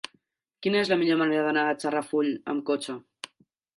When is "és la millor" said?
0.85-1.21